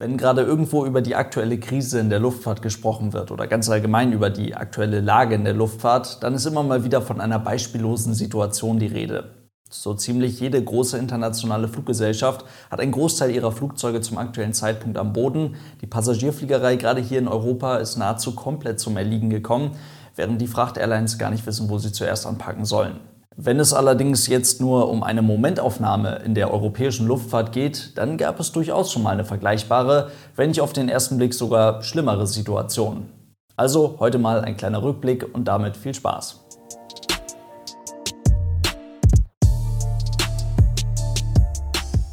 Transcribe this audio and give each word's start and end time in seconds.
Wenn 0.00 0.16
gerade 0.16 0.42
irgendwo 0.42 0.86
über 0.86 1.02
die 1.02 1.16
aktuelle 1.16 1.58
Krise 1.58 1.98
in 1.98 2.08
der 2.08 2.20
Luftfahrt 2.20 2.62
gesprochen 2.62 3.12
wird 3.12 3.32
oder 3.32 3.48
ganz 3.48 3.68
allgemein 3.68 4.12
über 4.12 4.30
die 4.30 4.54
aktuelle 4.54 5.00
Lage 5.00 5.34
in 5.34 5.42
der 5.42 5.54
Luftfahrt, 5.54 6.22
dann 6.22 6.34
ist 6.34 6.46
immer 6.46 6.62
mal 6.62 6.84
wieder 6.84 7.02
von 7.02 7.20
einer 7.20 7.40
beispiellosen 7.40 8.14
Situation 8.14 8.78
die 8.78 8.86
Rede. 8.86 9.34
So 9.68 9.94
ziemlich 9.94 10.38
jede 10.38 10.62
große 10.62 10.96
internationale 10.96 11.66
Fluggesellschaft 11.66 12.44
hat 12.70 12.78
einen 12.78 12.92
Großteil 12.92 13.32
ihrer 13.32 13.50
Flugzeuge 13.50 14.00
zum 14.00 14.18
aktuellen 14.18 14.54
Zeitpunkt 14.54 14.98
am 14.98 15.12
Boden. 15.12 15.56
Die 15.80 15.88
Passagierfliegerei 15.88 16.76
gerade 16.76 17.00
hier 17.00 17.18
in 17.18 17.26
Europa 17.26 17.78
ist 17.78 17.96
nahezu 17.96 18.36
komplett 18.36 18.78
zum 18.78 18.96
Erliegen 18.96 19.30
gekommen, 19.30 19.72
während 20.14 20.40
die 20.40 20.46
Fracht-Airlines 20.46 21.18
gar 21.18 21.32
nicht 21.32 21.44
wissen, 21.44 21.68
wo 21.70 21.78
sie 21.78 21.90
zuerst 21.90 22.24
anpacken 22.24 22.64
sollen. 22.64 23.00
Wenn 23.40 23.60
es 23.60 23.72
allerdings 23.72 24.26
jetzt 24.26 24.60
nur 24.60 24.90
um 24.90 25.04
eine 25.04 25.22
Momentaufnahme 25.22 26.22
in 26.24 26.34
der 26.34 26.52
europäischen 26.52 27.06
Luftfahrt 27.06 27.52
geht, 27.52 27.96
dann 27.96 28.18
gab 28.18 28.40
es 28.40 28.50
durchaus 28.50 28.90
schon 28.90 29.04
mal 29.04 29.12
eine 29.12 29.24
vergleichbare, 29.24 30.10
wenn 30.34 30.48
nicht 30.48 30.60
auf 30.60 30.72
den 30.72 30.88
ersten 30.88 31.18
Blick 31.18 31.32
sogar 31.32 31.84
schlimmere 31.84 32.26
Situation. 32.26 33.08
Also 33.54 33.94
heute 34.00 34.18
mal 34.18 34.40
ein 34.40 34.56
kleiner 34.56 34.82
Rückblick 34.82 35.24
und 35.32 35.44
damit 35.44 35.76
viel 35.76 35.94
Spaß. 35.94 36.40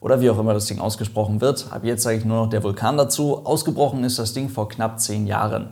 Oder 0.01 0.21
wie 0.21 0.29
auch 0.29 0.39
immer 0.39 0.53
das 0.53 0.67
Ding 0.67 0.79
ausgesprochen 0.79 1.41
wird. 1.41 1.69
Ab 1.71 1.85
jetzt 1.85 2.03
sage 2.03 2.19
ich 2.19 2.27
nur 2.27 2.45
noch 2.45 2.51
der 2.51 2.63
Vulkan 2.63 2.99
dazu. 2.99 3.47
Ausgebrochen 3.47 4.05
ist 4.05 4.19
das 4.19 4.35
Ding 4.35 4.51
vor 4.51 4.69
knapp 4.69 5.01
zehn 5.01 5.27
Jahren. 5.27 5.71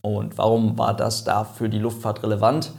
Und 0.00 0.38
warum 0.38 0.78
war 0.78 0.96
das 0.96 1.24
da 1.24 1.44
für 1.44 1.68
die 1.68 1.78
Luftfahrt 1.78 2.22
relevant? 2.22 2.72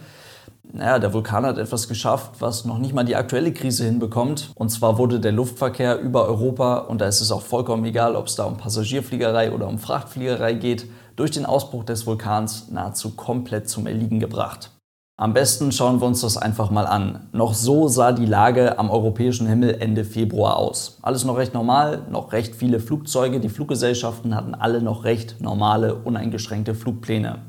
Naja, 0.71 0.99
der 0.99 1.13
Vulkan 1.13 1.45
hat 1.45 1.57
etwas 1.57 1.87
geschafft, 1.87 2.33
was 2.39 2.63
noch 2.63 2.77
nicht 2.77 2.93
mal 2.93 3.03
die 3.03 3.15
aktuelle 3.15 3.51
Krise 3.51 3.85
hinbekommt. 3.85 4.51
Und 4.53 4.69
zwar 4.69 4.99
wurde 4.99 5.19
der 5.19 5.31
Luftverkehr 5.31 5.99
über 5.99 6.27
Europa, 6.27 6.77
und 6.77 7.01
da 7.01 7.07
ist 7.07 7.21
es 7.21 7.31
auch 7.31 7.41
vollkommen 7.41 7.85
egal, 7.85 8.15
ob 8.15 8.27
es 8.27 8.35
da 8.35 8.43
um 8.43 8.57
Passagierfliegerei 8.57 9.51
oder 9.51 9.67
um 9.67 9.79
Frachtfliegerei 9.79 10.53
geht, 10.53 10.85
durch 11.15 11.31
den 11.31 11.47
Ausbruch 11.47 11.85
des 11.85 12.05
Vulkans 12.05 12.69
nahezu 12.69 13.15
komplett 13.15 13.67
zum 13.67 13.87
Erliegen 13.87 14.19
gebracht. 14.19 14.71
Am 15.17 15.33
besten 15.33 15.73
schauen 15.73 15.99
wir 15.99 16.07
uns 16.07 16.21
das 16.21 16.37
einfach 16.37 16.69
mal 16.69 16.85
an. 16.85 17.27
Noch 17.33 17.53
so 17.53 17.89
sah 17.89 18.13
die 18.13 18.25
Lage 18.25 18.79
am 18.79 18.89
europäischen 18.89 19.47
Himmel 19.47 19.75
Ende 19.81 20.05
Februar 20.05 20.55
aus. 20.55 20.99
Alles 21.01 21.25
noch 21.25 21.35
recht 21.35 21.53
normal, 21.53 22.03
noch 22.09 22.31
recht 22.31 22.55
viele 22.55 22.79
Flugzeuge, 22.79 23.41
die 23.41 23.49
Fluggesellschaften 23.49 24.33
hatten 24.33 24.53
alle 24.53 24.81
noch 24.81 25.03
recht 25.03 25.41
normale, 25.41 25.95
uneingeschränkte 25.95 26.73
Flugpläne. 26.73 27.39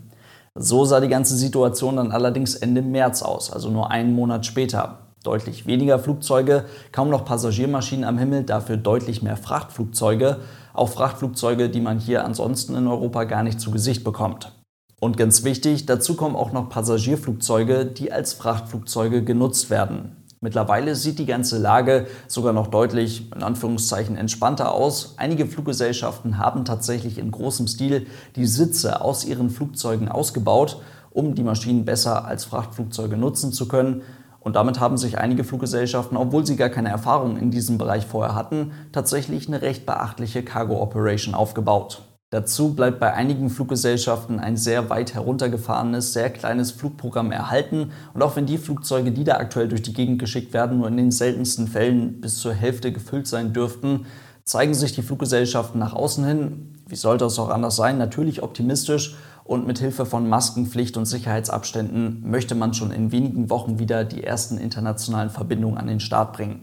So 0.58 0.84
sah 0.84 1.00
die 1.00 1.08
ganze 1.08 1.36
Situation 1.36 1.96
dann 1.96 2.10
allerdings 2.10 2.56
Ende 2.56 2.82
März 2.82 3.22
aus, 3.22 3.52
also 3.52 3.70
nur 3.70 3.90
einen 3.90 4.14
Monat 4.14 4.46
später. 4.46 4.98
Deutlich 5.22 5.66
weniger 5.66 5.98
Flugzeuge, 5.98 6.64
kaum 6.92 7.10
noch 7.10 7.24
Passagiermaschinen 7.24 8.04
am 8.04 8.18
Himmel, 8.18 8.42
dafür 8.42 8.76
deutlich 8.76 9.22
mehr 9.22 9.36
Frachtflugzeuge, 9.36 10.38
auch 10.72 10.88
Frachtflugzeuge, 10.88 11.68
die 11.68 11.80
man 11.80 11.98
hier 11.98 12.24
ansonsten 12.24 12.74
in 12.74 12.86
Europa 12.86 13.24
gar 13.24 13.42
nicht 13.42 13.60
zu 13.60 13.70
Gesicht 13.70 14.02
bekommt. 14.02 14.52
Und 14.98 15.16
ganz 15.16 15.44
wichtig, 15.44 15.86
dazu 15.86 16.14
kommen 16.14 16.36
auch 16.36 16.52
noch 16.52 16.68
Passagierflugzeuge, 16.68 17.86
die 17.86 18.12
als 18.12 18.32
Frachtflugzeuge 18.32 19.22
genutzt 19.22 19.70
werden. 19.70 20.19
Mittlerweile 20.42 20.96
sieht 20.96 21.18
die 21.18 21.26
ganze 21.26 21.58
Lage 21.58 22.06
sogar 22.26 22.54
noch 22.54 22.68
deutlich, 22.68 23.30
in 23.30 23.42
Anführungszeichen, 23.42 24.16
entspannter 24.16 24.72
aus. 24.72 25.12
Einige 25.18 25.44
Fluggesellschaften 25.44 26.38
haben 26.38 26.64
tatsächlich 26.64 27.18
in 27.18 27.30
großem 27.30 27.68
Stil 27.68 28.06
die 28.36 28.46
Sitze 28.46 29.02
aus 29.02 29.26
ihren 29.26 29.50
Flugzeugen 29.50 30.08
ausgebaut, 30.08 30.80
um 31.10 31.34
die 31.34 31.42
Maschinen 31.42 31.84
besser 31.84 32.24
als 32.24 32.46
Frachtflugzeuge 32.46 33.18
nutzen 33.18 33.52
zu 33.52 33.68
können. 33.68 34.00
Und 34.38 34.56
damit 34.56 34.80
haben 34.80 34.96
sich 34.96 35.18
einige 35.18 35.44
Fluggesellschaften, 35.44 36.16
obwohl 36.16 36.46
sie 36.46 36.56
gar 36.56 36.70
keine 36.70 36.88
Erfahrung 36.88 37.36
in 37.36 37.50
diesem 37.50 37.76
Bereich 37.76 38.06
vorher 38.06 38.34
hatten, 38.34 38.72
tatsächlich 38.92 39.46
eine 39.46 39.60
recht 39.60 39.84
beachtliche 39.84 40.42
Cargo 40.42 40.80
Operation 40.80 41.34
aufgebaut. 41.34 42.00
Dazu 42.32 42.74
bleibt 42.74 43.00
bei 43.00 43.12
einigen 43.12 43.50
Fluggesellschaften 43.50 44.38
ein 44.38 44.56
sehr 44.56 44.88
weit 44.88 45.14
heruntergefahrenes, 45.14 46.12
sehr 46.12 46.30
kleines 46.30 46.70
Flugprogramm 46.70 47.32
erhalten. 47.32 47.90
Und 48.14 48.22
auch 48.22 48.36
wenn 48.36 48.46
die 48.46 48.56
Flugzeuge, 48.56 49.10
die 49.10 49.24
da 49.24 49.38
aktuell 49.38 49.66
durch 49.66 49.82
die 49.82 49.92
Gegend 49.92 50.20
geschickt 50.20 50.52
werden, 50.52 50.78
nur 50.78 50.86
in 50.86 50.96
den 50.96 51.10
seltensten 51.10 51.66
Fällen 51.66 52.20
bis 52.20 52.38
zur 52.38 52.54
Hälfte 52.54 52.92
gefüllt 52.92 53.26
sein 53.26 53.52
dürften, 53.52 54.06
zeigen 54.44 54.74
sich 54.74 54.92
die 54.94 55.02
Fluggesellschaften 55.02 55.80
nach 55.80 55.92
außen 55.92 56.24
hin, 56.24 56.78
wie 56.86 56.94
sollte 56.94 57.24
es 57.24 57.38
auch 57.40 57.50
anders 57.50 57.74
sein, 57.74 57.98
natürlich 57.98 58.44
optimistisch 58.44 59.16
und 59.42 59.66
mit 59.66 59.80
Hilfe 59.80 60.06
von 60.06 60.28
Maskenpflicht 60.28 60.96
und 60.96 61.06
Sicherheitsabständen 61.06 62.28
möchte 62.30 62.54
man 62.54 62.74
schon 62.74 62.92
in 62.92 63.10
wenigen 63.10 63.50
Wochen 63.50 63.80
wieder 63.80 64.04
die 64.04 64.22
ersten 64.22 64.56
internationalen 64.58 65.30
Verbindungen 65.30 65.78
an 65.78 65.88
den 65.88 65.98
Start 65.98 66.32
bringen. 66.32 66.62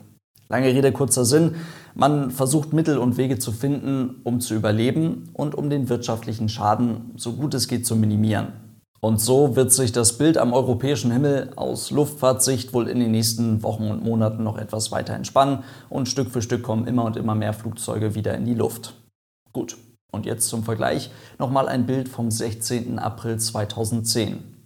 Lange 0.50 0.68
Rede, 0.68 0.92
kurzer 0.92 1.26
Sinn. 1.26 1.56
Man 1.94 2.32
versucht 2.32 2.72
Mittel 2.72 2.98
und 2.98 3.18
Wege 3.18 3.38
zu 3.38 3.52
finden, 3.52 4.22
um 4.24 4.40
zu 4.40 4.56
überleben 4.56 5.30
und 5.34 5.56
um 5.56 5.70
den 5.70 5.90
wirtschaftlichen 5.90 6.48
Schaden 6.48 7.12
so 7.18 7.34
gut 7.34 7.54
es 7.54 7.68
geht 7.68 7.86
zu 7.86 7.96
minimieren. 7.96 8.54
Und 9.00 9.22
so 9.22 9.56
wird 9.56 9.72
sich 9.72 9.92
das 9.92 10.18
Bild 10.18 10.38
am 10.38 10.54
europäischen 10.54 11.12
Himmel 11.12 11.52
aus 11.56 11.92
Luftfahrtsicht 11.92 12.74
wohl 12.74 12.88
in 12.88 13.00
den 13.00 13.12
nächsten 13.12 13.62
Wochen 13.62 13.92
und 13.92 14.04
Monaten 14.04 14.44
noch 14.44 14.58
etwas 14.58 14.92
weiter 14.92 15.14
entspannen 15.14 15.64
und 15.90 16.08
Stück 16.08 16.32
für 16.32 16.42
Stück 16.42 16.64
kommen 16.64 16.88
immer 16.88 17.06
und 17.06 17.16
immer 17.16 17.36
mehr 17.36 17.54
Flugzeuge 17.54 18.16
wieder 18.16 18.34
in 18.34 18.46
die 18.46 18.56
Luft. 18.56 18.96
Gut, 19.54 19.78
und 20.12 20.26
jetzt 20.26 20.48
zum 20.50 20.64
Vergleich 20.64 21.12
nochmal 21.38 21.68
ein 21.68 21.86
Bild 21.86 22.10
vom 22.10 22.32
16. 22.32 22.98
April 22.98 23.38
2010. 23.38 24.57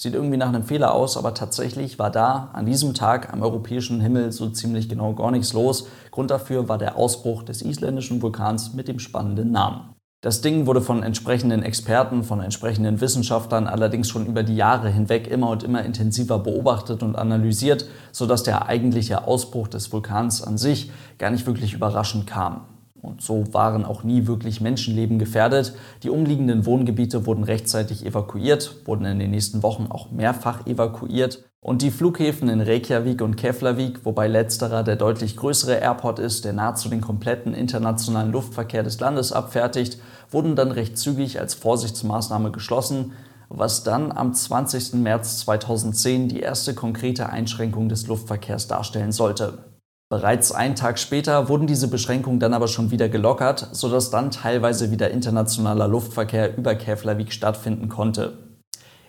Sieht 0.00 0.14
irgendwie 0.14 0.38
nach 0.38 0.48
einem 0.48 0.64
Fehler 0.64 0.94
aus, 0.94 1.18
aber 1.18 1.34
tatsächlich 1.34 1.98
war 1.98 2.10
da 2.10 2.48
an 2.54 2.64
diesem 2.64 2.94
Tag 2.94 3.34
am 3.34 3.42
europäischen 3.42 4.00
Himmel 4.00 4.32
so 4.32 4.48
ziemlich 4.48 4.88
genau 4.88 5.12
gar 5.12 5.30
nichts 5.30 5.52
los. 5.52 5.88
Grund 6.10 6.30
dafür 6.30 6.70
war 6.70 6.78
der 6.78 6.96
Ausbruch 6.96 7.42
des 7.42 7.60
isländischen 7.60 8.22
Vulkans 8.22 8.72
mit 8.72 8.88
dem 8.88 8.98
spannenden 8.98 9.50
Namen. 9.50 9.90
Das 10.22 10.40
Ding 10.40 10.64
wurde 10.64 10.80
von 10.80 11.02
entsprechenden 11.02 11.62
Experten, 11.62 12.24
von 12.24 12.40
entsprechenden 12.40 13.02
Wissenschaftlern 13.02 13.66
allerdings 13.66 14.08
schon 14.08 14.24
über 14.24 14.42
die 14.42 14.56
Jahre 14.56 14.88
hinweg 14.88 15.26
immer 15.26 15.50
und 15.50 15.64
immer 15.64 15.84
intensiver 15.84 16.38
beobachtet 16.38 17.02
und 17.02 17.14
analysiert, 17.14 17.84
sodass 18.10 18.42
der 18.42 18.68
eigentliche 18.68 19.26
Ausbruch 19.26 19.68
des 19.68 19.92
Vulkans 19.92 20.42
an 20.42 20.56
sich 20.56 20.90
gar 21.18 21.30
nicht 21.30 21.46
wirklich 21.46 21.74
überraschend 21.74 22.26
kam. 22.26 22.62
Und 23.02 23.22
so 23.22 23.52
waren 23.52 23.84
auch 23.84 24.04
nie 24.04 24.26
wirklich 24.26 24.60
Menschenleben 24.60 25.18
gefährdet. 25.18 25.74
Die 26.02 26.10
umliegenden 26.10 26.66
Wohngebiete 26.66 27.26
wurden 27.26 27.44
rechtzeitig 27.44 28.04
evakuiert, 28.04 28.86
wurden 28.86 29.06
in 29.06 29.18
den 29.18 29.30
nächsten 29.30 29.62
Wochen 29.62 29.86
auch 29.88 30.10
mehrfach 30.10 30.66
evakuiert. 30.66 31.44
Und 31.62 31.82
die 31.82 31.90
Flughäfen 31.90 32.48
in 32.48 32.60
Reykjavik 32.60 33.20
und 33.20 33.36
Keflavik, 33.36 34.04
wobei 34.04 34.28
letzterer 34.28 34.82
der 34.82 34.96
deutlich 34.96 35.36
größere 35.36 35.74
Airport 35.74 36.18
ist, 36.18 36.44
der 36.46 36.54
nahezu 36.54 36.88
den 36.88 37.02
kompletten 37.02 37.52
internationalen 37.52 38.32
Luftverkehr 38.32 38.82
des 38.82 38.98
Landes 39.00 39.32
abfertigt, 39.32 39.98
wurden 40.30 40.56
dann 40.56 40.72
recht 40.72 40.96
zügig 40.96 41.38
als 41.38 41.54
Vorsichtsmaßnahme 41.54 42.50
geschlossen, 42.50 43.12
was 43.50 43.82
dann 43.82 44.12
am 44.12 44.32
20. 44.32 44.94
März 44.94 45.40
2010 45.40 46.28
die 46.28 46.40
erste 46.40 46.74
konkrete 46.74 47.28
Einschränkung 47.28 47.88
des 47.88 48.06
Luftverkehrs 48.06 48.68
darstellen 48.68 49.12
sollte. 49.12 49.69
Bereits 50.12 50.50
einen 50.50 50.74
Tag 50.74 50.98
später 50.98 51.48
wurden 51.48 51.68
diese 51.68 51.86
Beschränkungen 51.86 52.40
dann 52.40 52.52
aber 52.52 52.66
schon 52.66 52.90
wieder 52.90 53.08
gelockert, 53.08 53.68
sodass 53.70 54.10
dann 54.10 54.32
teilweise 54.32 54.90
wieder 54.90 55.12
internationaler 55.12 55.86
Luftverkehr 55.86 56.58
über 56.58 56.74
Keflavik 56.74 57.32
stattfinden 57.32 57.88
konnte. 57.88 58.36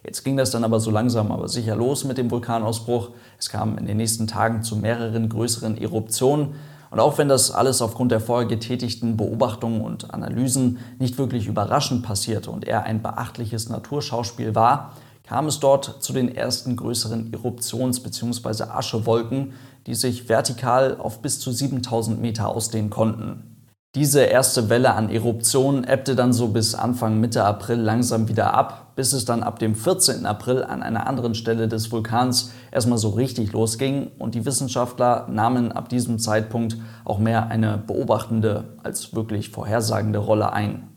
Jetzt 0.03 0.23
ging 0.23 0.38
das 0.38 0.51
dann 0.51 0.63
aber 0.63 0.79
so 0.79 0.91
langsam 0.91 1.31
aber 1.31 1.47
sicher 1.47 1.75
los 1.75 2.03
mit 2.03 2.19
dem 2.19 2.29
Vulkanausbruch. 2.29 3.09
Es 3.40 3.50
kam 3.50 3.79
in 3.79 3.88
den 3.88 3.97
nächsten 3.97 4.28
Tagen 4.28 4.61
zu 4.61 4.75
mehreren 4.75 5.28
größeren 5.28 5.75
Eruptionen. 5.75 6.53
Und 6.91 6.99
auch 6.99 7.17
wenn 7.17 7.29
das 7.29 7.49
alles 7.49 7.81
aufgrund 7.81 8.11
der 8.11 8.20
vorher 8.20 8.47
getätigten 8.47 9.17
Beobachtungen 9.17 9.81
und 9.81 10.14
Analysen 10.14 10.78
nicht 10.99 11.17
wirklich 11.17 11.47
überraschend 11.47 12.03
passierte 12.03 12.52
und 12.52 12.67
eher 12.67 12.84
ein 12.84 13.02
beachtliches 13.02 13.70
Naturschauspiel 13.70 14.53
war, 14.53 14.91
kam 15.31 15.47
es 15.47 15.59
dort 15.59 16.03
zu 16.03 16.14
den 16.14 16.35
ersten 16.35 16.76
größeren 16.76 17.31
Eruptions- 17.31 18.03
bzw. 18.03 18.64
Aschewolken, 18.64 19.53
die 19.87 19.95
sich 19.95 20.29
vertikal 20.29 20.97
auf 20.97 21.22
bis 21.22 21.39
zu 21.39 21.51
7000 21.51 22.22
Meter 22.22 22.49
ausdehnen 22.49 22.89
konnten. 22.89 23.51
Diese 23.93 24.22
erste 24.22 24.69
Welle 24.69 24.93
an 24.93 25.09
Eruptionen 25.09 25.83
ebbte 25.83 26.16
dann 26.16 26.31
so 26.31 26.47
bis 26.47 26.75
Anfang 26.75 27.19
Mitte 27.19 27.43
April 27.43 27.78
langsam 27.78 28.29
wieder 28.29 28.53
ab, 28.53 28.93
bis 28.95 29.11
es 29.11 29.25
dann 29.25 29.43
ab 29.43 29.59
dem 29.59 29.75
14. 29.75 30.25
April 30.25 30.63
an 30.63 30.81
einer 30.81 31.07
anderen 31.07 31.35
Stelle 31.35 31.67
des 31.67 31.91
Vulkans 31.91 32.51
erstmal 32.72 32.97
so 32.97 33.09
richtig 33.09 33.51
losging 33.51 34.09
und 34.17 34.33
die 34.33 34.45
Wissenschaftler 34.45 35.28
nahmen 35.29 35.73
ab 35.73 35.89
diesem 35.89 36.19
Zeitpunkt 36.19 36.78
auch 37.03 37.19
mehr 37.19 37.47
eine 37.47 37.79
beobachtende 37.85 38.63
als 38.81 39.13
wirklich 39.13 39.49
vorhersagende 39.49 40.19
Rolle 40.19 40.53
ein. 40.53 40.87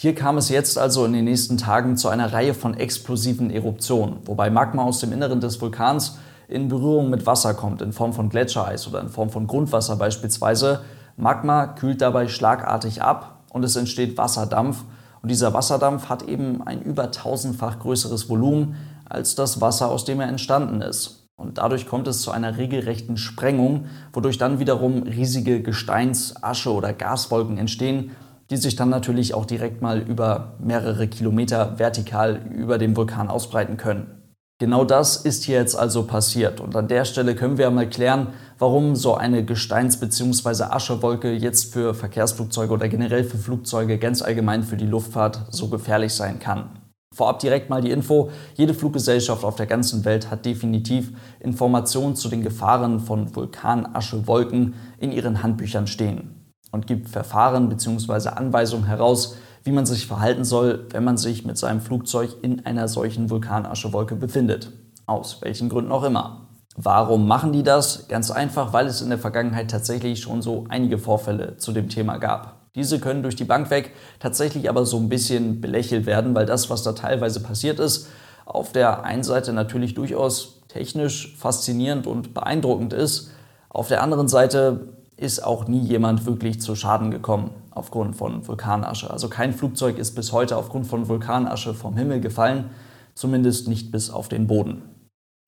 Hier 0.00 0.14
kam 0.14 0.38
es 0.38 0.48
jetzt 0.48 0.78
also 0.78 1.04
in 1.04 1.12
den 1.12 1.24
nächsten 1.24 1.58
Tagen 1.58 1.98
zu 1.98 2.08
einer 2.08 2.32
Reihe 2.32 2.54
von 2.54 2.72
explosiven 2.72 3.50
Eruptionen, 3.50 4.20
wobei 4.24 4.48
Magma 4.48 4.84
aus 4.84 5.00
dem 5.00 5.12
Inneren 5.12 5.40
des 5.40 5.60
Vulkans 5.60 6.16
in 6.48 6.68
Berührung 6.68 7.10
mit 7.10 7.26
Wasser 7.26 7.54
kommt, 7.54 7.82
in 7.82 7.92
Form 7.92 8.12
von 8.12 8.30
Gletschereis 8.30 8.88
oder 8.88 9.00
in 9.00 9.08
Form 9.08 9.30
von 9.30 9.46
Grundwasser 9.46 9.96
beispielsweise, 9.96 10.80
Magma 11.16 11.66
kühlt 11.66 12.00
dabei 12.00 12.26
schlagartig 12.28 13.02
ab 13.02 13.44
und 13.52 13.64
es 13.64 13.76
entsteht 13.76 14.16
Wasserdampf. 14.16 14.84
Und 15.20 15.30
dieser 15.30 15.52
Wasserdampf 15.52 16.08
hat 16.08 16.22
eben 16.22 16.62
ein 16.66 16.80
über 16.80 17.10
tausendfach 17.10 17.80
größeres 17.80 18.30
Volumen 18.30 18.76
als 19.04 19.34
das 19.34 19.60
Wasser, 19.60 19.88
aus 19.90 20.04
dem 20.04 20.20
er 20.20 20.28
entstanden 20.28 20.80
ist. 20.80 21.28
Und 21.36 21.58
dadurch 21.58 21.86
kommt 21.86 22.08
es 22.08 22.22
zu 22.22 22.30
einer 22.30 22.56
regelrechten 22.56 23.16
Sprengung, 23.16 23.86
wodurch 24.12 24.38
dann 24.38 24.58
wiederum 24.58 25.02
riesige 25.02 25.62
Gesteins-, 25.62 26.34
Asche- 26.42 26.70
oder 26.70 26.92
Gaswolken 26.92 27.58
entstehen, 27.58 28.12
die 28.50 28.56
sich 28.56 28.76
dann 28.76 28.88
natürlich 28.88 29.34
auch 29.34 29.44
direkt 29.44 29.82
mal 29.82 29.98
über 29.98 30.54
mehrere 30.58 31.06
Kilometer 31.06 31.78
vertikal 31.78 32.40
über 32.50 32.78
dem 32.78 32.96
Vulkan 32.96 33.28
ausbreiten 33.28 33.76
können. 33.76 34.17
Genau 34.60 34.82
das 34.82 35.16
ist 35.16 35.44
hier 35.44 35.56
jetzt 35.56 35.76
also 35.76 36.02
passiert. 36.02 36.60
Und 36.60 36.74
an 36.74 36.88
der 36.88 37.04
Stelle 37.04 37.36
können 37.36 37.58
wir 37.58 37.70
mal 37.70 37.88
klären, 37.88 38.28
warum 38.58 38.96
so 38.96 39.14
eine 39.14 39.44
Gesteins- 39.44 40.00
bzw. 40.00 40.64
Aschewolke 40.64 41.32
jetzt 41.32 41.72
für 41.72 41.94
Verkehrsflugzeuge 41.94 42.72
oder 42.72 42.88
generell 42.88 43.22
für 43.22 43.38
Flugzeuge 43.38 43.98
ganz 43.98 44.20
allgemein 44.20 44.64
für 44.64 44.76
die 44.76 44.86
Luftfahrt 44.86 45.46
so 45.50 45.68
gefährlich 45.68 46.12
sein 46.12 46.40
kann. 46.40 46.70
Vorab 47.14 47.38
direkt 47.38 47.70
mal 47.70 47.82
die 47.82 47.92
Info, 47.92 48.30
jede 48.54 48.74
Fluggesellschaft 48.74 49.44
auf 49.44 49.54
der 49.54 49.66
ganzen 49.66 50.04
Welt 50.04 50.28
hat 50.28 50.44
definitiv 50.44 51.12
Informationen 51.38 52.16
zu 52.16 52.28
den 52.28 52.42
Gefahren 52.42 52.98
von 52.98 53.34
Vulkanaschewolken 53.34 54.74
in 54.98 55.12
ihren 55.12 55.44
Handbüchern 55.44 55.86
stehen 55.86 56.52
und 56.72 56.88
gibt 56.88 57.08
Verfahren 57.08 57.68
bzw. 57.68 58.30
Anweisungen 58.30 58.86
heraus, 58.86 59.36
wie 59.68 59.72
man 59.72 59.84
sich 59.84 60.06
verhalten 60.06 60.44
soll, 60.44 60.86
wenn 60.92 61.04
man 61.04 61.18
sich 61.18 61.44
mit 61.44 61.58
seinem 61.58 61.82
Flugzeug 61.82 62.36
in 62.40 62.64
einer 62.64 62.88
solchen 62.88 63.28
Vulkanaschewolke 63.28 64.16
befindet. 64.16 64.72
Aus 65.04 65.42
welchen 65.42 65.68
Gründen 65.68 65.92
auch 65.92 66.04
immer. 66.04 66.48
Warum 66.74 67.28
machen 67.28 67.52
die 67.52 67.62
das? 67.62 68.08
Ganz 68.08 68.30
einfach, 68.30 68.72
weil 68.72 68.86
es 68.86 69.02
in 69.02 69.10
der 69.10 69.18
Vergangenheit 69.18 69.70
tatsächlich 69.70 70.20
schon 70.20 70.40
so 70.40 70.64
einige 70.70 70.96
Vorfälle 70.96 71.58
zu 71.58 71.72
dem 71.72 71.90
Thema 71.90 72.16
gab. 72.16 72.70
Diese 72.76 72.98
können 72.98 73.22
durch 73.22 73.36
die 73.36 73.44
Bank 73.44 73.68
weg 73.68 73.92
tatsächlich 74.20 74.70
aber 74.70 74.86
so 74.86 74.96
ein 74.96 75.10
bisschen 75.10 75.60
belächelt 75.60 76.06
werden, 76.06 76.34
weil 76.34 76.46
das, 76.46 76.70
was 76.70 76.82
da 76.82 76.92
teilweise 76.92 77.40
passiert 77.40 77.78
ist, 77.78 78.08
auf 78.46 78.72
der 78.72 79.04
einen 79.04 79.22
Seite 79.22 79.52
natürlich 79.52 79.92
durchaus 79.92 80.62
technisch 80.68 81.36
faszinierend 81.36 82.06
und 82.06 82.32
beeindruckend 82.32 82.94
ist. 82.94 83.32
Auf 83.68 83.88
der 83.88 84.02
anderen 84.02 84.28
Seite 84.28 84.94
ist 85.18 85.44
auch 85.44 85.68
nie 85.68 85.80
jemand 85.80 86.24
wirklich 86.24 86.62
zu 86.62 86.74
Schaden 86.74 87.10
gekommen 87.10 87.50
aufgrund 87.78 88.16
von 88.16 88.46
Vulkanasche. 88.46 89.10
Also 89.10 89.28
kein 89.28 89.52
Flugzeug 89.52 89.98
ist 89.98 90.14
bis 90.14 90.32
heute 90.32 90.56
aufgrund 90.56 90.86
von 90.86 91.08
Vulkanasche 91.08 91.72
vom 91.72 91.96
Himmel 91.96 92.20
gefallen, 92.20 92.70
zumindest 93.14 93.68
nicht 93.68 93.90
bis 93.90 94.10
auf 94.10 94.28
den 94.28 94.46
Boden. 94.46 94.82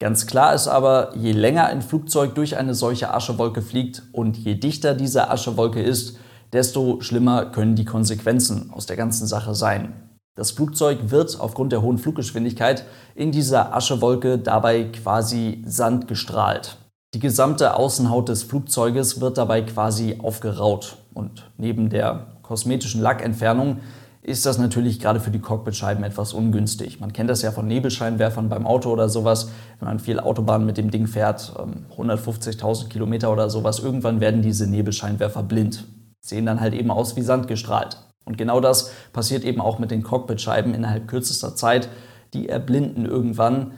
Ganz 0.00 0.26
klar 0.26 0.54
ist 0.54 0.66
aber, 0.66 1.14
je 1.14 1.32
länger 1.32 1.66
ein 1.66 1.82
Flugzeug 1.82 2.34
durch 2.34 2.56
eine 2.56 2.74
solche 2.74 3.12
Aschewolke 3.12 3.60
fliegt 3.60 4.02
und 4.12 4.38
je 4.38 4.54
dichter 4.54 4.94
diese 4.94 5.30
Aschewolke 5.30 5.82
ist, 5.82 6.18
desto 6.54 7.00
schlimmer 7.02 7.46
können 7.46 7.74
die 7.74 7.84
Konsequenzen 7.84 8.70
aus 8.72 8.86
der 8.86 8.96
ganzen 8.96 9.26
Sache 9.26 9.54
sein. 9.54 9.92
Das 10.36 10.52
Flugzeug 10.52 11.10
wird 11.10 11.38
aufgrund 11.38 11.72
der 11.72 11.82
hohen 11.82 11.98
Fluggeschwindigkeit 11.98 12.86
in 13.14 13.30
dieser 13.30 13.74
Aschewolke 13.76 14.38
dabei 14.38 14.84
quasi 14.84 15.62
Sand 15.66 16.08
gestrahlt. 16.08 16.78
Die 17.12 17.18
gesamte 17.18 17.74
Außenhaut 17.74 18.28
des 18.28 18.44
Flugzeuges 18.44 19.20
wird 19.20 19.36
dabei 19.36 19.62
quasi 19.62 20.18
aufgeraut. 20.22 20.96
Und 21.14 21.50
neben 21.56 21.90
der 21.90 22.26
kosmetischen 22.42 23.00
Lackentfernung 23.00 23.78
ist 24.22 24.44
das 24.44 24.58
natürlich 24.58 25.00
gerade 25.00 25.18
für 25.18 25.30
die 25.30 25.38
Cockpitscheiben 25.38 26.04
etwas 26.04 26.34
ungünstig. 26.34 27.00
Man 27.00 27.12
kennt 27.12 27.30
das 27.30 27.42
ja 27.42 27.52
von 27.52 27.66
Nebelscheinwerfern 27.66 28.48
beim 28.48 28.66
Auto 28.66 28.90
oder 28.90 29.08
sowas. 29.08 29.50
Wenn 29.78 29.88
man 29.88 29.98
viel 29.98 30.20
Autobahn 30.20 30.66
mit 30.66 30.76
dem 30.76 30.90
Ding 30.90 31.06
fährt, 31.06 31.54
150.000 31.96 32.82
ähm, 32.82 32.88
Kilometer 32.90 33.32
oder 33.32 33.48
sowas, 33.48 33.78
irgendwann 33.78 34.20
werden 34.20 34.42
diese 34.42 34.68
Nebelscheinwerfer 34.68 35.42
blind. 35.42 35.86
Sehen 36.20 36.44
dann 36.44 36.60
halt 36.60 36.74
eben 36.74 36.90
aus 36.90 37.16
wie 37.16 37.22
Sand 37.22 37.48
gestrahlt. 37.48 37.96
Und 38.26 38.36
genau 38.36 38.60
das 38.60 38.92
passiert 39.12 39.42
eben 39.42 39.60
auch 39.60 39.78
mit 39.78 39.90
den 39.90 40.02
Cockpitscheiben 40.02 40.74
innerhalb 40.74 41.08
kürzester 41.08 41.56
Zeit. 41.56 41.88
Die 42.34 42.48
erblinden 42.48 43.06
irgendwann 43.06 43.72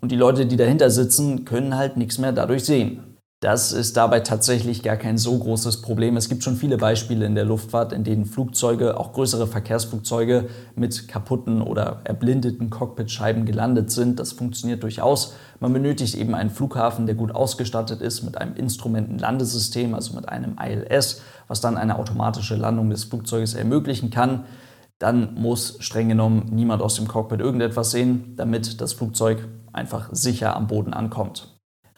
und 0.00 0.10
die 0.10 0.16
Leute, 0.16 0.44
die 0.44 0.56
dahinter 0.56 0.90
sitzen, 0.90 1.44
können 1.44 1.76
halt 1.76 1.96
nichts 1.96 2.18
mehr 2.18 2.32
dadurch 2.32 2.64
sehen. 2.64 3.13
Das 3.44 3.72
ist 3.72 3.98
dabei 3.98 4.20
tatsächlich 4.20 4.82
gar 4.82 4.96
kein 4.96 5.18
so 5.18 5.38
großes 5.38 5.82
Problem. 5.82 6.16
Es 6.16 6.30
gibt 6.30 6.42
schon 6.42 6.56
viele 6.56 6.78
Beispiele 6.78 7.26
in 7.26 7.34
der 7.34 7.44
Luftfahrt, 7.44 7.92
in 7.92 8.02
denen 8.02 8.24
Flugzeuge, 8.24 8.98
auch 8.98 9.12
größere 9.12 9.46
Verkehrsflugzeuge, 9.46 10.48
mit 10.76 11.08
kaputten 11.08 11.60
oder 11.60 12.00
erblindeten 12.04 12.70
Cockpitscheiben 12.70 13.44
gelandet 13.44 13.90
sind. 13.90 14.18
Das 14.18 14.32
funktioniert 14.32 14.82
durchaus. 14.82 15.34
Man 15.60 15.74
benötigt 15.74 16.14
eben 16.14 16.34
einen 16.34 16.48
Flughafen, 16.48 17.04
der 17.04 17.16
gut 17.16 17.34
ausgestattet 17.34 18.00
ist 18.00 18.22
mit 18.22 18.38
einem 18.38 18.56
Instrumentenlandesystem, 18.56 19.94
also 19.94 20.14
mit 20.14 20.26
einem 20.26 20.56
ILS, 20.58 21.20
was 21.46 21.60
dann 21.60 21.76
eine 21.76 21.98
automatische 21.98 22.56
Landung 22.56 22.88
des 22.88 23.04
Flugzeuges 23.04 23.52
ermöglichen 23.52 24.08
kann. 24.08 24.44
Dann 24.98 25.34
muss 25.34 25.76
streng 25.80 26.08
genommen 26.08 26.46
niemand 26.50 26.80
aus 26.80 26.94
dem 26.94 27.08
Cockpit 27.08 27.40
irgendetwas 27.40 27.90
sehen, 27.90 28.32
damit 28.36 28.80
das 28.80 28.94
Flugzeug 28.94 29.46
einfach 29.70 30.08
sicher 30.12 30.56
am 30.56 30.66
Boden 30.66 30.94
ankommt. 30.94 31.53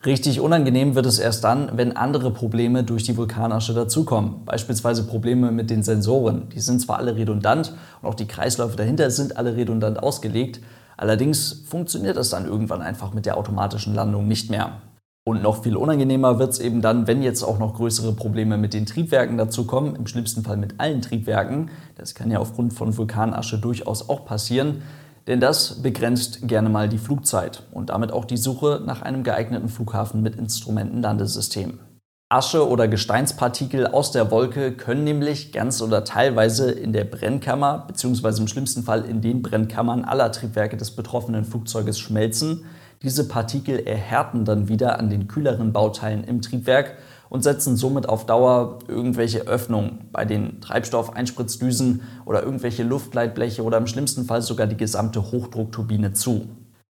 Richtig 0.07 0.41
unangenehm 0.41 0.95
wird 0.95 1.05
es 1.05 1.19
erst 1.19 1.43
dann, 1.43 1.73
wenn 1.75 1.97
andere 1.97 2.31
Probleme 2.31 2.85
durch 2.85 3.03
die 3.03 3.17
Vulkanasche 3.17 3.75
dazukommen. 3.75 4.45
Beispielsweise 4.45 5.03
Probleme 5.03 5.51
mit 5.51 5.69
den 5.69 5.83
Sensoren. 5.83 6.49
Die 6.55 6.61
sind 6.61 6.81
zwar 6.81 6.99
alle 6.99 7.17
redundant 7.17 7.75
und 8.01 8.09
auch 8.09 8.15
die 8.15 8.29
Kreisläufe 8.29 8.77
dahinter 8.77 9.11
sind 9.11 9.37
alle 9.37 9.57
redundant 9.57 10.01
ausgelegt, 10.01 10.61
allerdings 10.97 11.65
funktioniert 11.67 12.17
das 12.17 12.31
dann 12.31 12.47
irgendwann 12.47 12.83
einfach 12.83 13.15
mit 13.15 13.27
der 13.27 13.37
automatischen 13.37 13.97
Landung 13.97 14.29
nicht 14.29 14.49
mehr. 14.49 14.81
Und 15.29 15.43
noch 15.43 15.65
viel 15.65 15.77
unangenehmer 15.77 16.39
wird 16.39 16.53
es 16.53 16.61
eben 16.61 16.83
dann, 16.83 17.09
wenn 17.09 17.21
jetzt 17.21 17.43
auch 17.43 17.59
noch 17.59 17.75
größere 17.75 18.13
Probleme 18.13 18.59
mit 18.59 18.75
den 18.75 18.87
Triebwerken 18.87 19.37
dazukommen, 19.37 19.97
im 19.97 20.07
schlimmsten 20.07 20.45
Fall 20.45 20.57
mit 20.57 20.79
allen 20.79 21.03
Triebwerken. 21.03 21.71
Das 21.97 22.15
kann 22.15 22.31
ja 22.31 22.39
aufgrund 22.39 22.75
von 22.75 22.97
Vulkanasche 22.97 23.59
durchaus 23.59 24.09
auch 24.09 24.25
passieren. 24.25 24.83
Denn 25.27 25.41
das 25.41 25.83
begrenzt 25.83 26.47
gerne 26.47 26.69
mal 26.69 26.89
die 26.89 26.99
Flugzeit 26.99 27.65
und 27.73 27.91
damit 27.91 28.13
auch 28.13 28.25
die 28.25 28.37
Suche 28.37 28.83
nach 28.85 29.03
einem 29.03 29.25
geeigneten 29.25 29.69
Flughafen 29.69 30.23
mit 30.23 30.37
Instrumentenlandesystem. 30.37 31.81
Asche 32.29 32.69
oder 32.69 32.89
Gesteinspartikel 32.89 33.87
aus 33.87 34.11
der 34.11 34.33
Wolke 34.33 34.73
können 34.73 35.05
nämlich 35.05 35.53
ganz 35.53 35.81
oder 35.81 36.05
teilweise 36.05 36.73
in 36.73 36.93
der 36.93 37.05
Brennkammer 37.05 37.85
bzw. 37.87 38.41
im 38.41 38.49
schlimmsten 38.49 38.83
Fall 38.83 39.05
in 39.05 39.21
den 39.21 39.43
Brennkammern 39.43 40.05
aller 40.05 40.33
Triebwerke 40.33 40.77
des 40.77 40.91
betroffenen 40.91 41.45
Flugzeuges 41.45 42.01
schmelzen. 42.01 42.65
Diese 43.03 43.29
Partikel 43.29 43.79
erhärten 43.79 44.45
dann 44.45 44.69
wieder 44.69 44.99
an 44.99 45.09
den 45.09 45.29
kühleren 45.29 45.73
Bauteilen 45.73 46.25
im 46.25 46.43
Triebwerk 46.43 46.97
und 47.29 47.43
setzen 47.43 47.77
somit 47.77 48.09
auf 48.09 48.27
Dauer 48.27 48.79
irgendwelche 48.89 49.41
Öffnungen 49.47 50.09
bei 50.13 50.25
den 50.25 50.61
Treibstoffeinspritzdüsen 50.61 52.03
oder 52.25 52.43
irgendwelche 52.43 52.83
Luftleitbleche 52.83 53.63
oder 53.63 53.79
im 53.79 53.87
schlimmsten 53.87 54.25
Fall 54.25 54.43
sogar 54.43 54.67
die 54.67 54.77
gesamte 54.77 55.31
Hochdruckturbine 55.33 56.13
zu. 56.13 56.49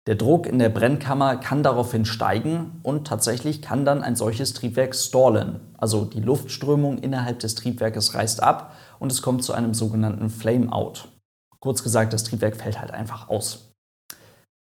Der 0.06 0.14
Druck 0.14 0.46
in 0.46 0.58
der 0.58 0.70
Brennkammer 0.70 1.36
kann 1.36 1.62
daraufhin 1.62 2.04
steigen 2.04 2.80
und 2.82 3.06
tatsächlich 3.06 3.60
kann 3.60 3.84
dann 3.84 4.02
ein 4.02 4.16
solches 4.16 4.54
Triebwerk 4.54 4.94
stallen. 4.94 5.60
Also 5.76 6.04
die 6.04 6.20
Luftströmung 6.20 6.98
innerhalb 6.98 7.38
des 7.40 7.54
Triebwerkes 7.54 8.14
reißt 8.14 8.42
ab 8.42 8.74
und 8.98 9.12
es 9.12 9.20
kommt 9.20 9.44
zu 9.44 9.52
einem 9.52 9.74
sogenannten 9.74 10.30
Flameout. 10.30 11.04
Kurz 11.60 11.82
gesagt, 11.82 12.14
das 12.14 12.24
Triebwerk 12.24 12.56
fällt 12.56 12.80
halt 12.80 12.92
einfach 12.92 13.28
aus. 13.28 13.72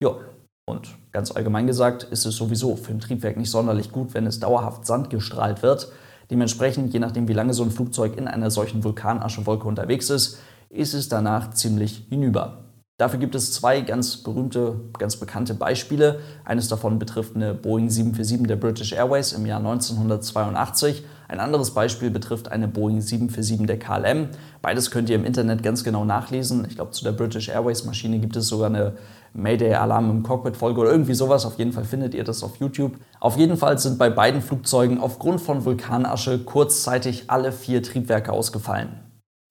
Jo, 0.00 0.20
und 0.66 0.96
ganz 1.12 1.30
allgemein 1.30 1.66
gesagt 1.66 2.04
ist 2.04 2.24
es 2.24 2.36
sowieso 2.36 2.76
für 2.76 2.92
ein 2.92 3.00
Triebwerk 3.00 3.36
nicht 3.36 3.50
sonderlich 3.50 3.92
gut, 3.92 4.14
wenn 4.14 4.26
es 4.26 4.40
dauerhaft 4.40 4.86
Sand 4.86 5.10
gestrahlt 5.10 5.62
wird. 5.62 5.92
Dementsprechend, 6.30 6.92
je 6.94 7.00
nachdem 7.00 7.28
wie 7.28 7.34
lange 7.34 7.52
so 7.52 7.62
ein 7.62 7.70
Flugzeug 7.70 8.16
in 8.16 8.28
einer 8.28 8.50
solchen 8.50 8.82
Vulkanaschewolke 8.82 9.68
unterwegs 9.68 10.08
ist, 10.08 10.38
ist 10.70 10.94
es 10.94 11.08
danach 11.08 11.50
ziemlich 11.50 12.06
hinüber. 12.08 12.64
Dafür 12.96 13.18
gibt 13.18 13.34
es 13.34 13.52
zwei 13.52 13.80
ganz 13.80 14.18
berühmte, 14.18 14.80
ganz 14.98 15.16
bekannte 15.16 15.54
Beispiele. 15.54 16.20
Eines 16.44 16.68
davon 16.68 16.98
betrifft 16.98 17.34
eine 17.34 17.52
Boeing 17.52 17.90
747 17.90 18.46
der 18.46 18.56
British 18.56 18.92
Airways 18.92 19.32
im 19.32 19.46
Jahr 19.46 19.58
1982. 19.58 21.04
Ein 21.28 21.40
anderes 21.40 21.72
Beispiel 21.72 22.10
betrifft 22.10 22.50
eine 22.50 22.68
Boeing 22.68 23.00
747 23.00 23.66
der 23.66 23.78
KLM. 23.78 24.28
Beides 24.62 24.90
könnt 24.90 25.08
ihr 25.08 25.16
im 25.16 25.24
Internet 25.24 25.62
ganz 25.62 25.84
genau 25.84 26.04
nachlesen. 26.04 26.66
Ich 26.68 26.76
glaube, 26.76 26.90
zu 26.90 27.04
der 27.04 27.12
British 27.12 27.48
Airways 27.48 27.84
Maschine 27.84 28.18
gibt 28.18 28.36
es 28.36 28.48
sogar 28.48 28.66
eine 28.66 28.94
Mayday-Alarm 29.32 30.10
im 30.10 30.22
Cockpit-Folge 30.22 30.80
oder 30.80 30.90
irgendwie 30.90 31.14
sowas. 31.14 31.46
Auf 31.46 31.58
jeden 31.58 31.72
Fall 31.72 31.84
findet 31.84 32.14
ihr 32.14 32.24
das 32.24 32.42
auf 32.42 32.56
YouTube. 32.56 32.96
Auf 33.20 33.36
jeden 33.36 33.56
Fall 33.56 33.78
sind 33.78 33.98
bei 33.98 34.10
beiden 34.10 34.42
Flugzeugen 34.42 35.00
aufgrund 35.00 35.40
von 35.40 35.64
Vulkanasche 35.64 36.38
kurzzeitig 36.38 37.30
alle 37.30 37.52
vier 37.52 37.82
Triebwerke 37.82 38.32
ausgefallen. 38.32 39.00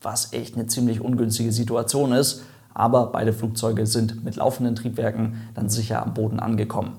Was 0.01 0.33
echt 0.33 0.55
eine 0.55 0.67
ziemlich 0.67 1.01
ungünstige 1.01 1.51
Situation 1.51 2.11
ist 2.11 2.43
aber 2.73 3.07
beide 3.07 3.33
Flugzeuge 3.33 3.85
sind 3.85 4.23
mit 4.23 4.35
laufenden 4.35 4.75
Triebwerken 4.75 5.49
dann 5.53 5.69
sicher 5.69 6.01
am 6.01 6.13
Boden 6.13 6.39
angekommen. 6.39 6.97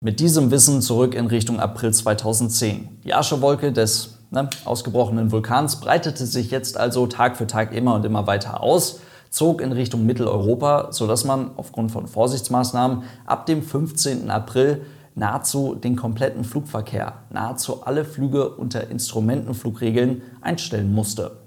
Mit 0.00 0.20
diesem 0.20 0.50
Wissen 0.50 0.82
zurück 0.82 1.14
in 1.14 1.26
Richtung 1.26 1.58
April 1.58 1.92
2010. 1.92 3.00
Die 3.04 3.14
Aschewolke 3.14 3.72
des 3.72 4.15
ne, 4.30 4.48
ausgebrochenen 4.64 5.32
Vulkans 5.32 5.80
breitete 5.80 6.26
sich 6.26 6.50
jetzt 6.50 6.76
also 6.76 7.06
Tag 7.06 7.36
für 7.36 7.46
Tag 7.46 7.72
immer 7.72 7.94
und 7.94 8.04
immer 8.04 8.26
weiter 8.26 8.62
aus, 8.62 9.00
zog 9.30 9.60
in 9.60 9.72
Richtung 9.72 10.06
Mitteleuropa, 10.06 10.92
sodass 10.92 11.24
man 11.24 11.50
aufgrund 11.56 11.90
von 11.92 12.06
Vorsichtsmaßnahmen 12.06 13.02
ab 13.26 13.46
dem 13.46 13.62
15. 13.62 14.30
April 14.30 14.86
nahezu 15.14 15.74
den 15.74 15.96
kompletten 15.96 16.44
Flugverkehr, 16.44 17.14
nahezu 17.30 17.82
alle 17.84 18.04
Flüge 18.04 18.50
unter 18.50 18.88
Instrumentenflugregeln 18.90 20.22
einstellen 20.42 20.92
musste. 20.92 21.45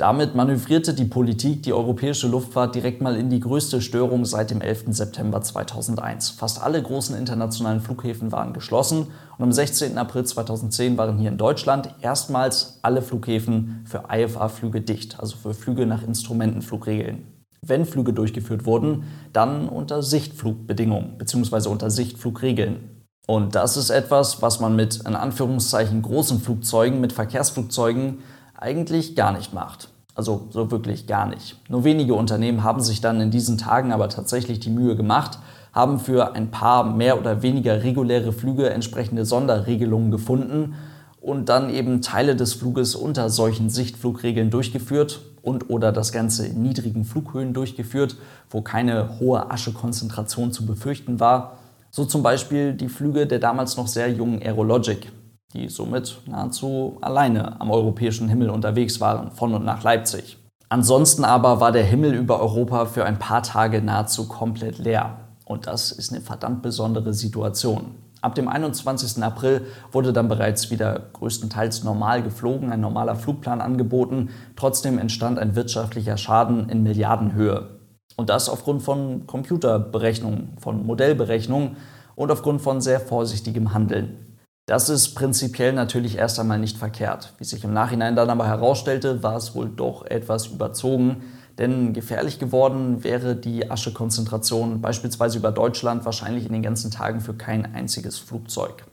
Damit 0.00 0.34
manövrierte 0.34 0.94
die 0.94 1.04
Politik 1.04 1.62
die 1.62 1.74
europäische 1.74 2.26
Luftfahrt 2.26 2.74
direkt 2.74 3.02
mal 3.02 3.16
in 3.16 3.28
die 3.28 3.38
größte 3.38 3.82
Störung 3.82 4.24
seit 4.24 4.50
dem 4.50 4.62
11. 4.62 4.84
September 4.92 5.42
2001. 5.42 6.30
Fast 6.30 6.62
alle 6.62 6.82
großen 6.82 7.14
internationalen 7.14 7.82
Flughäfen 7.82 8.32
waren 8.32 8.54
geschlossen 8.54 9.08
und 9.36 9.44
am 9.44 9.52
16. 9.52 9.98
April 9.98 10.24
2010 10.24 10.96
waren 10.96 11.18
hier 11.18 11.28
in 11.28 11.36
Deutschland 11.36 11.96
erstmals 12.00 12.78
alle 12.80 13.02
Flughäfen 13.02 13.84
für 13.84 14.04
IFA-Flüge 14.10 14.80
dicht, 14.80 15.20
also 15.20 15.36
für 15.36 15.52
Flüge 15.52 15.84
nach 15.84 16.02
Instrumentenflugregeln. 16.02 17.26
Wenn 17.60 17.84
Flüge 17.84 18.14
durchgeführt 18.14 18.64
wurden, 18.64 19.04
dann 19.34 19.68
unter 19.68 20.02
Sichtflugbedingungen 20.02 21.18
bzw. 21.18 21.68
unter 21.68 21.90
Sichtflugregeln. 21.90 23.02
Und 23.26 23.54
das 23.54 23.76
ist 23.76 23.90
etwas, 23.90 24.40
was 24.40 24.60
man 24.60 24.74
mit 24.74 24.96
in 25.06 25.14
Anführungszeichen 25.14 26.00
großen 26.00 26.40
Flugzeugen, 26.40 27.02
mit 27.02 27.12
Verkehrsflugzeugen 27.12 28.20
eigentlich 28.60 29.16
gar 29.16 29.32
nicht 29.32 29.52
macht. 29.52 29.88
Also 30.14 30.48
so 30.50 30.70
wirklich 30.70 31.06
gar 31.06 31.26
nicht. 31.26 31.56
Nur 31.68 31.84
wenige 31.84 32.14
Unternehmen 32.14 32.62
haben 32.62 32.80
sich 32.80 33.00
dann 33.00 33.20
in 33.20 33.30
diesen 33.30 33.58
Tagen 33.58 33.92
aber 33.92 34.08
tatsächlich 34.08 34.60
die 34.60 34.70
Mühe 34.70 34.96
gemacht, 34.96 35.38
haben 35.72 35.98
für 35.98 36.34
ein 36.34 36.50
paar 36.50 36.84
mehr 36.84 37.18
oder 37.18 37.42
weniger 37.42 37.82
reguläre 37.82 38.32
Flüge 38.32 38.70
entsprechende 38.70 39.24
Sonderregelungen 39.24 40.10
gefunden 40.10 40.74
und 41.20 41.48
dann 41.48 41.70
eben 41.70 42.02
Teile 42.02 42.34
des 42.34 42.54
Fluges 42.54 42.94
unter 42.94 43.30
solchen 43.30 43.70
Sichtflugregeln 43.70 44.50
durchgeführt 44.50 45.20
und 45.42 45.70
oder 45.70 45.92
das 45.92 46.12
Ganze 46.12 46.46
in 46.46 46.62
niedrigen 46.62 47.04
Flughöhen 47.04 47.54
durchgeführt, 47.54 48.16
wo 48.50 48.62
keine 48.62 49.20
hohe 49.20 49.50
Aschekonzentration 49.50 50.52
zu 50.52 50.66
befürchten 50.66 51.20
war. 51.20 51.58
So 51.90 52.04
zum 52.04 52.22
Beispiel 52.22 52.74
die 52.74 52.88
Flüge 52.88 53.26
der 53.26 53.38
damals 53.38 53.76
noch 53.76 53.86
sehr 53.86 54.10
jungen 54.10 54.42
Aerologic, 54.42 55.12
die 55.52 55.68
somit 55.68 56.20
nahezu 56.26 56.98
alleine 57.00 57.60
am 57.60 57.70
europäischen 57.70 58.28
Himmel 58.28 58.50
unterwegs 58.50 59.00
waren, 59.00 59.32
von 59.32 59.54
und 59.54 59.64
nach 59.64 59.82
Leipzig. 59.82 60.38
Ansonsten 60.68 61.24
aber 61.24 61.60
war 61.60 61.72
der 61.72 61.84
Himmel 61.84 62.14
über 62.14 62.40
Europa 62.40 62.86
für 62.86 63.04
ein 63.04 63.18
paar 63.18 63.42
Tage 63.42 63.82
nahezu 63.82 64.28
komplett 64.28 64.78
leer. 64.78 65.16
Und 65.44 65.66
das 65.66 65.90
ist 65.90 66.12
eine 66.12 66.20
verdammt 66.20 66.62
besondere 66.62 67.12
Situation. 67.12 67.96
Ab 68.20 68.34
dem 68.34 68.48
21. 68.48 69.22
April 69.22 69.66
wurde 69.90 70.12
dann 70.12 70.28
bereits 70.28 70.70
wieder 70.70 71.00
größtenteils 71.14 71.82
normal 71.84 72.22
geflogen, 72.22 72.70
ein 72.70 72.80
normaler 72.80 73.16
Flugplan 73.16 73.60
angeboten. 73.60 74.28
Trotzdem 74.54 74.98
entstand 74.98 75.38
ein 75.38 75.56
wirtschaftlicher 75.56 76.16
Schaden 76.16 76.68
in 76.68 76.82
Milliardenhöhe. 76.82 77.80
Und 78.16 78.28
das 78.28 78.48
aufgrund 78.48 78.82
von 78.82 79.26
Computerberechnungen, 79.26 80.50
von 80.58 80.86
Modellberechnungen 80.86 81.78
und 82.14 82.30
aufgrund 82.30 82.60
von 82.60 82.80
sehr 82.80 83.00
vorsichtigem 83.00 83.72
Handeln. 83.72 84.29
Das 84.70 84.88
ist 84.88 85.16
prinzipiell 85.16 85.72
natürlich 85.72 86.16
erst 86.16 86.38
einmal 86.38 86.60
nicht 86.60 86.78
verkehrt. 86.78 87.34
Wie 87.38 87.44
sich 87.44 87.64
im 87.64 87.72
Nachhinein 87.72 88.14
dann 88.14 88.30
aber 88.30 88.46
herausstellte, 88.46 89.20
war 89.20 89.34
es 89.34 89.56
wohl 89.56 89.68
doch 89.68 90.06
etwas 90.06 90.46
überzogen, 90.46 91.24
denn 91.58 91.92
gefährlich 91.92 92.38
geworden 92.38 93.02
wäre 93.02 93.34
die 93.34 93.68
Aschekonzentration 93.68 94.80
beispielsweise 94.80 95.38
über 95.38 95.50
Deutschland 95.50 96.04
wahrscheinlich 96.04 96.46
in 96.46 96.52
den 96.52 96.62
ganzen 96.62 96.92
Tagen 96.92 97.20
für 97.20 97.34
kein 97.34 97.74
einziges 97.74 98.20
Flugzeug. 98.20 98.84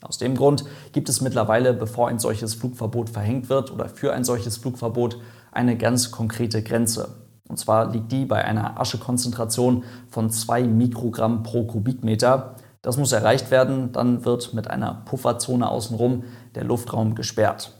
Aus 0.00 0.18
dem 0.18 0.36
Grund 0.36 0.64
gibt 0.92 1.08
es 1.08 1.20
mittlerweile, 1.20 1.74
bevor 1.74 2.06
ein 2.06 2.20
solches 2.20 2.54
Flugverbot 2.54 3.10
verhängt 3.10 3.48
wird 3.48 3.72
oder 3.72 3.88
für 3.88 4.12
ein 4.12 4.22
solches 4.22 4.58
Flugverbot, 4.58 5.18
eine 5.50 5.76
ganz 5.76 6.12
konkrete 6.12 6.62
Grenze. 6.62 7.16
Und 7.48 7.58
zwar 7.58 7.90
liegt 7.90 8.12
die 8.12 8.26
bei 8.26 8.44
einer 8.44 8.80
Aschekonzentration 8.80 9.82
von 10.08 10.30
2 10.30 10.68
Mikrogramm 10.68 11.42
pro 11.42 11.64
Kubikmeter. 11.64 12.54
Das 12.86 12.96
muss 12.96 13.10
erreicht 13.10 13.50
werden, 13.50 13.90
dann 13.90 14.24
wird 14.24 14.54
mit 14.54 14.70
einer 14.70 15.02
Pufferzone 15.06 15.68
außenrum 15.68 16.22
der 16.54 16.62
Luftraum 16.62 17.16
gesperrt. 17.16 17.72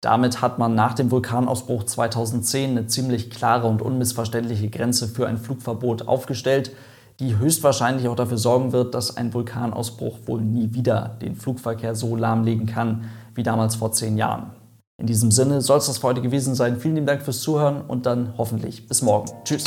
Damit 0.00 0.40
hat 0.40 0.58
man 0.58 0.74
nach 0.74 0.94
dem 0.94 1.10
Vulkanausbruch 1.10 1.84
2010 1.84 2.70
eine 2.70 2.86
ziemlich 2.86 3.28
klare 3.28 3.66
und 3.66 3.82
unmissverständliche 3.82 4.70
Grenze 4.70 5.06
für 5.06 5.26
ein 5.26 5.36
Flugverbot 5.36 6.08
aufgestellt, 6.08 6.70
die 7.20 7.36
höchstwahrscheinlich 7.36 8.08
auch 8.08 8.16
dafür 8.16 8.38
sorgen 8.38 8.72
wird, 8.72 8.94
dass 8.94 9.18
ein 9.18 9.34
Vulkanausbruch 9.34 10.20
wohl 10.24 10.40
nie 10.40 10.72
wieder 10.72 11.18
den 11.20 11.36
Flugverkehr 11.36 11.94
so 11.94 12.16
lahmlegen 12.16 12.64
kann 12.64 13.10
wie 13.34 13.42
damals 13.42 13.74
vor 13.74 13.92
zehn 13.92 14.16
Jahren. 14.16 14.52
In 14.96 15.06
diesem 15.06 15.30
Sinne 15.30 15.60
soll 15.60 15.76
es 15.76 15.88
das 15.88 15.98
für 15.98 16.06
heute 16.06 16.22
gewesen 16.22 16.54
sein. 16.54 16.80
Vielen 16.80 16.94
lieben 16.94 17.06
Dank 17.06 17.20
fürs 17.20 17.42
Zuhören 17.42 17.82
und 17.82 18.06
dann 18.06 18.32
hoffentlich 18.38 18.88
bis 18.88 19.02
morgen. 19.02 19.30
Tschüss. 19.44 19.64